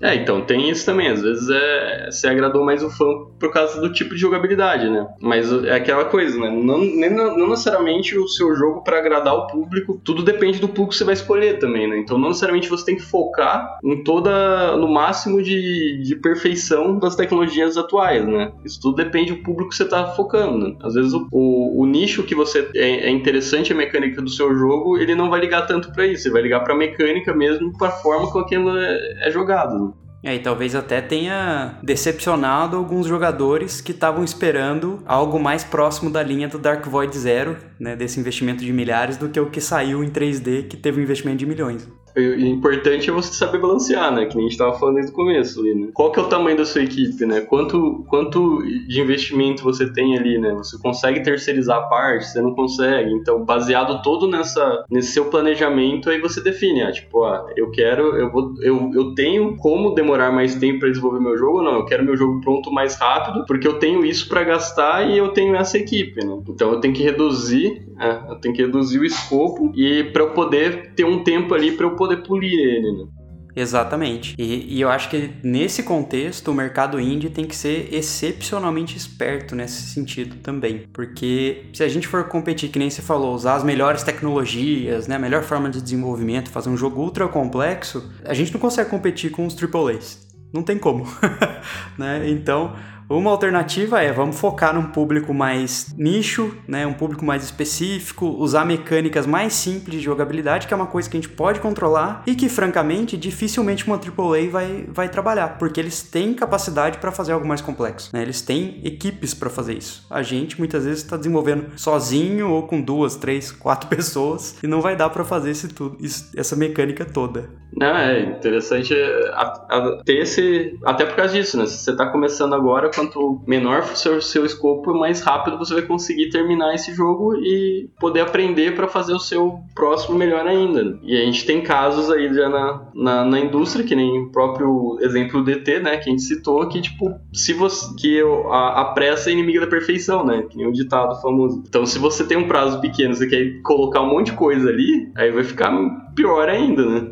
[0.00, 1.08] É, então tem isso também.
[1.08, 3.06] Às vezes é, você agradou mais o fã
[3.38, 5.06] por causa do tipo de jogabilidade, né?
[5.20, 6.50] Mas é aquela coisa, né?
[6.50, 10.90] Não, nem, não necessariamente o seu jogo para agradar o público, tudo depende do público
[10.90, 11.98] que você vai escolher também, né?
[11.98, 17.16] Então não necessariamente você tem que focar em toda, no máximo de, de perfeição das
[17.16, 18.52] tecnologias atuais, né?
[18.64, 20.58] Isso tudo depende do público que você tá focando.
[20.58, 20.76] Né?
[20.82, 24.54] Às vezes o, o, o, nicho que você é, é, interessante a mecânica do seu
[24.54, 27.90] jogo, ele não vai ligar tanto para isso, ele vai ligar para mecânica mesmo, para
[27.90, 29.78] forma com aquilo é, é jogado.
[29.78, 29.92] Né?
[30.32, 36.48] E talvez até tenha decepcionado alguns jogadores que estavam esperando algo mais próximo da linha
[36.48, 40.10] do Dark Void Zero, né, desse investimento de milhares, do que o que saiu em
[40.10, 44.26] 3D, que teve um investimento de milhões o importante é você saber balancear, né?
[44.26, 45.88] Que a gente tava falando desde o começo ali, né?
[45.92, 47.40] Qual que é o tamanho da sua equipe, né?
[47.40, 50.52] Quanto, quanto de investimento você tem ali, né?
[50.54, 53.12] Você consegue terceirizar a parte, você não consegue.
[53.12, 58.16] Então, baseado todo nessa, nesse seu planejamento, aí você define, ah, tipo, ah, eu quero,
[58.16, 61.74] eu vou, eu, eu tenho como demorar mais tempo para desenvolver meu jogo ou não?
[61.74, 65.28] Eu quero meu jogo pronto mais rápido, porque eu tenho isso para gastar e eu
[65.28, 66.38] tenho essa equipe, né?
[66.48, 70.30] Então, eu tenho que reduzir, é, eu tenho que reduzir o escopo e para eu
[70.30, 73.08] poder ter um tempo ali para eu poder polir ele, né?
[73.56, 74.34] Exatamente.
[74.36, 79.54] E, e, eu acho que nesse contexto o mercado indie tem que ser excepcionalmente esperto
[79.54, 80.88] nesse sentido também.
[80.92, 85.16] Porque se a gente for competir, que nem você falou, usar as melhores tecnologias, né,
[85.16, 89.30] a melhor forma de desenvolvimento, fazer um jogo ultra complexo, a gente não consegue competir
[89.30, 90.24] com os AAAs.
[90.52, 91.06] Não tem como.
[91.98, 92.28] né?
[92.28, 92.74] Então
[93.08, 98.64] uma alternativa é vamos focar num público mais nicho, né, um público mais específico, usar
[98.64, 102.34] mecânicas mais simples de jogabilidade, que é uma coisa que a gente pode controlar e
[102.34, 107.46] que, francamente, dificilmente uma AAA vai, vai trabalhar, porque eles têm capacidade para fazer algo
[107.46, 108.10] mais complexo.
[108.12, 108.22] Né?
[108.22, 110.06] Eles têm equipes para fazer isso.
[110.10, 114.80] A gente muitas vezes está desenvolvendo sozinho ou com duas, três, quatro pessoas e não
[114.80, 117.50] vai dar para fazer esse tudo, isso, essa mecânica toda.
[117.76, 118.94] Não, é interessante
[119.32, 120.78] a, a, ter esse.
[120.84, 121.66] Até por causa disso, né?
[121.66, 125.74] Se você está começando agora, quanto menor for o seu, seu escopo, mais rápido você
[125.74, 130.98] vai conseguir terminar esse jogo e poder aprender para fazer o seu próximo melhor ainda.
[131.02, 134.98] E a gente tem casos aí já na, na, na, indústria, que nem o próprio
[135.00, 135.96] exemplo do DT, né?
[135.96, 137.94] Que a gente citou, que tipo, se você.
[137.98, 140.44] que a, a pressa é inimiga da perfeição, né?
[140.48, 141.62] Que nem o ditado famoso.
[141.66, 145.10] Então, se você tem um prazo pequeno, você quer colocar um monte de coisa ali,
[145.16, 145.72] aí vai ficar
[146.14, 147.10] pior ainda, né?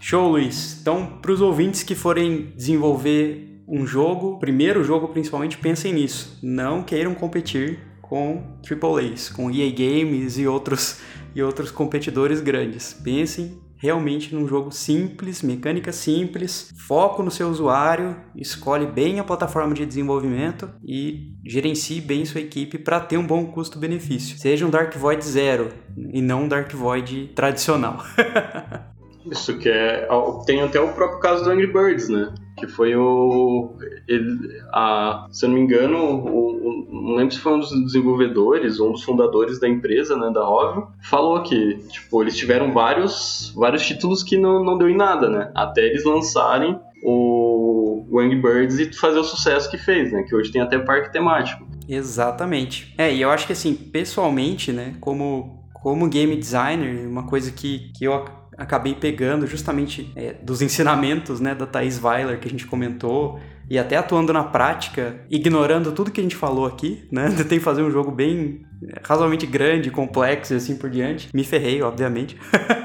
[0.00, 0.78] Show, Luiz.
[0.80, 6.38] Então, para os ouvintes que forem desenvolver um jogo, primeiro jogo principalmente, pensem nisso.
[6.42, 11.00] Não queiram competir com AAAs, com EA Games e outros,
[11.34, 12.92] e outros competidores grandes.
[12.92, 19.74] Pensem realmente num jogo simples, mecânica simples, foco no seu usuário, escolhe bem a plataforma
[19.74, 24.38] de desenvolvimento e gerencie bem sua equipe para ter um bom custo-benefício.
[24.38, 27.98] Seja um Dark Void zero e não um Dark Void tradicional.
[29.30, 30.06] Isso que é.
[30.46, 32.34] Tem até o próprio caso do Angry Birds, né?
[32.56, 33.76] Que foi o.
[34.06, 37.70] Ele, a, se eu não me engano, o, o, não lembro se foi um dos
[37.84, 42.72] desenvolvedores ou um dos fundadores da empresa, né, da Rovio, falou que, tipo, eles tiveram
[42.72, 45.50] vários, vários títulos que não, não deu em nada, né?
[45.54, 50.22] Até eles lançarem o, o Angry Birds e fazer o sucesso que fez, né?
[50.22, 51.66] Que hoje tem até parque temático.
[51.88, 52.94] Exatamente.
[52.96, 57.92] É, e eu acho que assim, pessoalmente, né, como, como game designer, uma coisa que,
[57.94, 58.24] que eu
[58.56, 63.78] acabei pegando justamente é, dos ensinamentos né, da Thais Weiler que a gente comentou e
[63.78, 67.32] até atuando na prática, ignorando tudo que a gente falou aqui, né?
[67.36, 71.28] Tentei fazer um jogo bem é, razoavelmente grande, complexo e assim por diante.
[71.32, 72.36] Me ferrei, obviamente,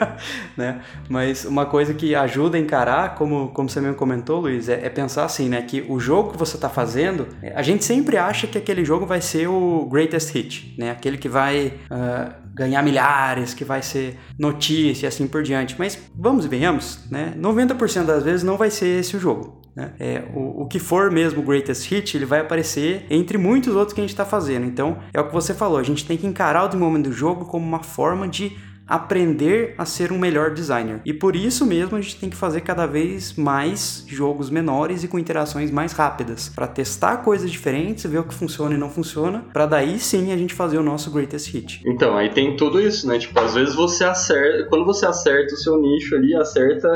[0.55, 0.81] né?
[1.09, 4.89] Mas uma coisa que ajuda a encarar, como, como você mesmo comentou, Luiz, é, é
[4.89, 5.61] pensar assim, né?
[5.61, 9.05] Que o jogo que você está fazendo, é, a gente sempre acha que aquele jogo
[9.05, 10.91] vai ser o greatest hit, né?
[10.91, 15.75] Aquele que vai uh, ganhar milhares, que vai ser notícia e assim por diante.
[15.79, 17.33] Mas vamos e venhamos, né?
[17.39, 19.61] 90% das vezes não vai ser esse o jogo.
[19.73, 19.93] Né?
[19.97, 23.93] É, o, o que for mesmo o greatest hit, ele vai aparecer entre muitos outros
[23.93, 24.65] que a gente está fazendo.
[24.65, 27.45] Então, é o que você falou, a gente tem que encarar o desenvolvimento do jogo
[27.45, 28.57] como uma forma de
[28.89, 30.99] aprender a ser um melhor designer.
[31.05, 35.07] E por isso mesmo a gente tem que fazer cada vez mais jogos menores e
[35.07, 39.45] com interações mais rápidas, para testar coisas diferentes, ver o que funciona e não funciona,
[39.53, 41.81] para daí sim a gente fazer o nosso greatest hit.
[41.85, 43.19] Então, aí tem tudo isso, né?
[43.19, 46.89] Tipo, às vezes você acerta, quando você acerta o seu nicho ali, acerta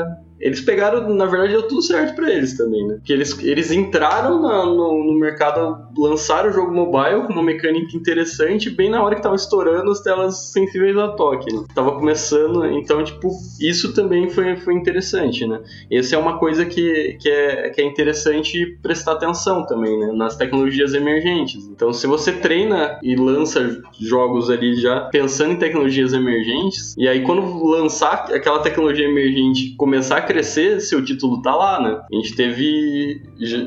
[0.44, 2.96] eles pegaram, na verdade, deu tudo certo para eles também, né?
[2.96, 7.96] Porque eles, eles entraram na, no, no, mercado, lançaram o jogo mobile com uma mecânica
[7.96, 11.64] interessante, bem na hora que tava estourando as telas sensíveis a toque, né?
[11.74, 15.62] Tava começando, então, tipo, isso também foi, foi interessante, né?
[15.90, 20.12] Essa é uma coisa que, que, é, que é interessante prestar atenção também, né?
[20.12, 21.66] Nas tecnologias emergentes.
[21.68, 27.22] Então, se você treina e lança jogos ali já pensando em tecnologias emergentes, e aí
[27.22, 32.00] quando lançar aquela tecnologia emergente começar a crescer se o título tá lá, né?
[32.12, 33.22] A gente teve.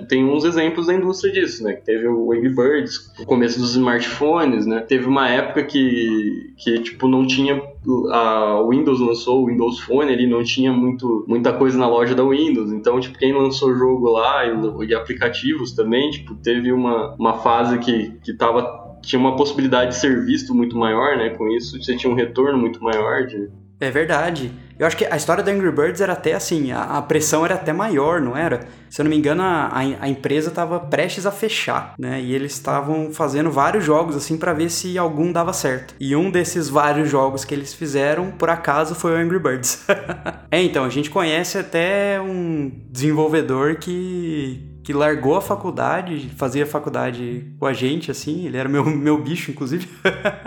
[0.09, 1.73] Tem uns exemplos da indústria disso, né?
[1.73, 4.81] Teve o Angry Birds, o começo dos smartphones, né?
[4.81, 7.61] Teve uma época que, que tipo, não tinha.
[8.11, 12.23] A Windows lançou o Windows Phone, ele não tinha muito, muita coisa na loja da
[12.23, 12.71] Windows.
[12.71, 17.79] Então, tipo, quem lançou jogo lá e, e aplicativos também, tipo, teve uma, uma fase
[17.79, 21.29] que, que tava tinha uma possibilidade de ser visto muito maior, né?
[21.29, 23.47] Com isso, você tinha um retorno muito maior de,
[23.79, 24.51] é verdade.
[24.79, 27.55] Eu acho que a história do Angry Birds era até assim, a, a pressão era
[27.55, 28.67] até maior, não era?
[28.89, 32.21] Se eu não me engano, a, a empresa estava prestes a fechar, né?
[32.21, 35.95] E eles estavam fazendo vários jogos assim para ver se algum dava certo.
[35.99, 39.85] E um desses vários jogos que eles fizeram, por acaso, foi o Angry Birds.
[40.51, 47.45] é, então, a gente conhece até um desenvolvedor que que largou a faculdade, fazia faculdade
[47.59, 49.85] com a gente, assim, ele era meu, meu bicho, inclusive.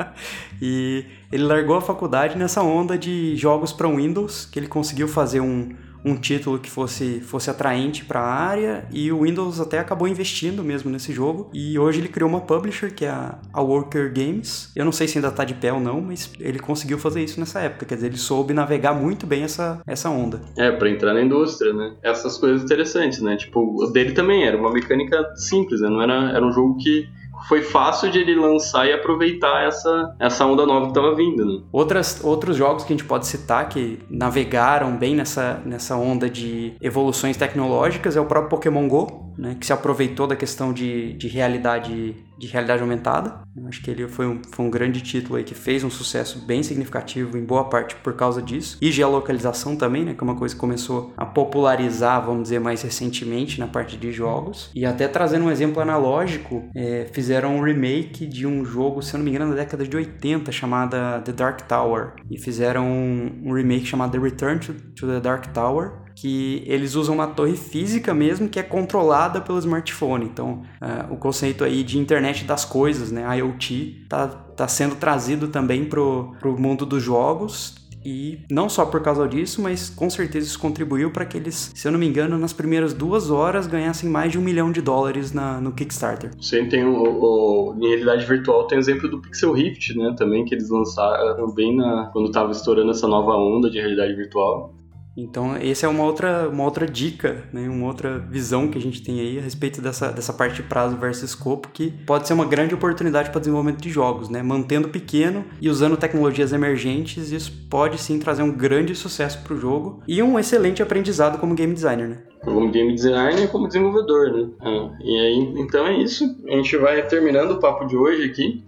[0.63, 5.41] e ele largou a faculdade nessa onda de jogos para Windows, que ele conseguiu fazer
[5.41, 10.09] um, um título que fosse, fosse atraente para a área e o Windows até acabou
[10.09, 14.13] investindo mesmo nesse jogo e hoje ele criou uma publisher que é a, a Worker
[14.13, 14.73] Games.
[14.75, 17.39] Eu não sei se ainda está de pé ou não, mas ele conseguiu fazer isso
[17.39, 20.41] nessa época, quer dizer, ele soube navegar muito bem essa, essa onda.
[20.57, 21.95] É, para entrar na indústria, né?
[22.03, 23.37] Essas coisas interessantes, né?
[23.37, 25.89] Tipo, o dele também era uma mecânica simples, né?
[25.89, 27.09] Não era, era um jogo que
[27.49, 31.45] foi fácil de ele lançar e aproveitar essa, essa onda nova que estava vindo.
[31.45, 31.63] Né?
[31.73, 36.75] Outras, outros jogos que a gente pode citar que navegaram bem nessa, nessa onda de
[36.81, 41.27] evoluções tecnológicas é o próprio Pokémon GO, né, que se aproveitou da questão de, de
[41.27, 43.43] realidade de realidade aumentada.
[43.55, 46.39] Eu acho que ele foi um, foi um grande título aí que fez um sucesso
[46.47, 48.79] bem significativo em boa parte por causa disso.
[48.81, 52.81] E geolocalização também, né, que é uma coisa que começou a popularizar, vamos dizer, mais
[52.81, 54.71] recentemente na parte de jogos.
[54.75, 59.19] E até trazendo um exemplo analógico, é, fizeram um remake de um jogo, se eu
[59.19, 62.15] não me engano, da década de 80, chamada The Dark Tower.
[62.31, 66.97] E fizeram um, um remake chamado The Return to, to the Dark Tower, que eles
[66.97, 70.27] usam uma torre física mesmo que é controlada pelo smartphone.
[70.27, 75.49] Então, uh, o conceito aí de internet das coisas, né, IoT, tá, tá sendo trazido
[75.49, 80.47] também pro, pro mundo dos jogos e não só por causa disso, mas com certeza
[80.47, 84.09] isso contribuiu para que eles, se eu não me engano, nas primeiras duas horas ganhassem
[84.09, 86.31] mais de um milhão de dólares na, no Kickstarter.
[86.39, 90.15] Sim, tem o, o, em realidade virtual tem o exemplo do Pixel Rift, né?
[90.19, 94.80] Também que eles lançaram bem na, quando estava estourando essa nova onda de realidade virtual.
[95.17, 97.69] Então, essa é uma outra, uma outra dica, né?
[97.69, 100.97] uma outra visão que a gente tem aí a respeito dessa, dessa parte de prazo
[100.97, 104.43] versus escopo, que pode ser uma grande oportunidade para desenvolvimento de jogos, né?
[104.43, 109.59] mantendo pequeno e usando tecnologias emergentes, isso pode sim trazer um grande sucesso para o
[109.59, 112.09] jogo e um excelente aprendizado como game designer.
[112.09, 112.19] Né?
[112.45, 114.33] Como game designer e como desenvolvedor.
[114.33, 114.49] Né?
[114.61, 116.25] Ah, e aí, então é isso.
[116.49, 118.65] A gente vai terminando o papo de hoje aqui.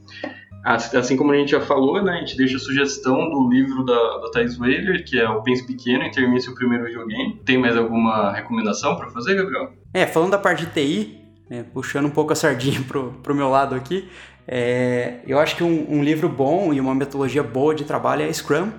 [0.64, 4.18] Assim como a gente já falou, né, a gente deixa a sugestão do livro da,
[4.18, 7.40] da Thais Weiler, que é O Pense Pequeno e Termine Seu Primeiro Videogame.
[7.44, 9.72] Tem mais alguma recomendação para fazer, Gabriel?
[9.92, 11.18] É, falando da parte de TI,
[11.51, 14.09] né, puxando um pouco a sardinha pro, pro meu lado aqui,
[14.46, 18.33] é, eu acho que um, um, livro bom e uma metodologia boa de trabalho é
[18.33, 18.70] Scrum,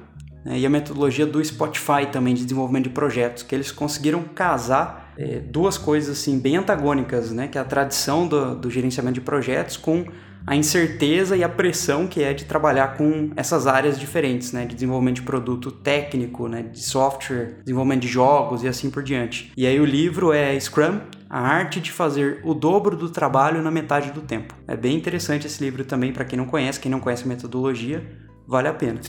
[0.46, 5.14] né, e a metodologia do Spotify também de desenvolvimento de projetos, que eles conseguiram casar
[5.18, 9.22] é, duas coisas assim bem antagônicas, né, que é a tradição do, do gerenciamento de
[9.22, 10.06] projetos com
[10.46, 14.76] a incerteza e a pressão que é de trabalhar com essas áreas diferentes, né, de
[14.76, 19.52] desenvolvimento de produto técnico, né, de software, desenvolvimento de jogos e assim por diante.
[19.56, 23.72] E aí o livro é Scrum, a arte de fazer o dobro do trabalho na
[23.72, 24.54] metade do tempo.
[24.68, 28.06] É bem interessante esse livro também para quem não conhece, quem não conhece a metodologia,
[28.48, 29.00] vale a pena.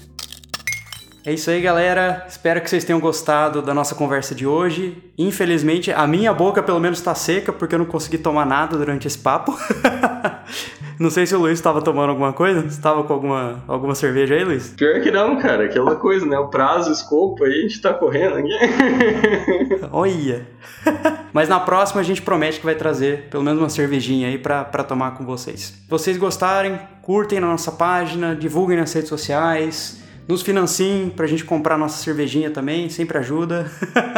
[1.27, 2.27] É isso aí, galera.
[2.29, 5.03] Espero que vocês tenham gostado da nossa conversa de hoje.
[5.17, 9.07] Infelizmente, a minha boca pelo menos está seca porque eu não consegui tomar nada durante
[9.07, 9.57] esse papo.
[10.99, 12.67] não sei se o Luiz estava tomando alguma coisa.
[12.67, 14.75] Estava com alguma, alguma cerveja aí, Luiz?
[14.77, 15.65] Pior que não, cara.
[15.65, 16.39] Aquela coisa, né?
[16.39, 18.51] O prazo, o escopo aí, a gente tá correndo aqui.
[19.93, 20.47] Olha!
[21.33, 24.85] Mas na próxima a gente promete que vai trazer pelo menos uma cervejinha aí para
[24.85, 25.61] tomar com vocês.
[25.61, 31.45] Se vocês gostarem, curtem na nossa página, divulguem nas redes sociais nos financiem pra gente
[31.45, 33.71] comprar nossa cervejinha também, sempre ajuda.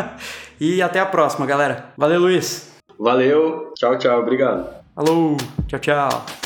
[0.60, 1.86] e até a próxima, galera.
[1.96, 2.72] Valeu, Luiz.
[2.98, 3.72] Valeu.
[3.74, 4.20] Tchau, tchau.
[4.20, 4.68] Obrigado.
[4.94, 5.36] Falou.
[5.66, 6.45] Tchau, tchau.